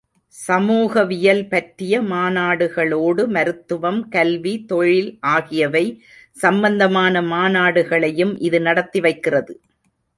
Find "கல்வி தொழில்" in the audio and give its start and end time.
4.09-5.11